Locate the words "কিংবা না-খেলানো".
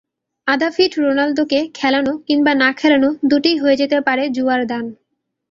2.27-3.09